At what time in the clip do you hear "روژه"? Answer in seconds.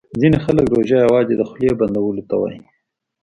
0.73-0.97